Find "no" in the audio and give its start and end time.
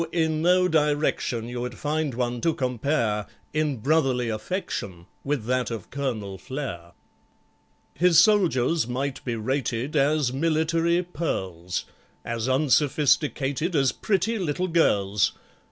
0.41-0.67